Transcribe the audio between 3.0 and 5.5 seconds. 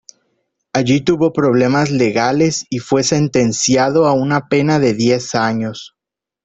sentenciado a una pena de diez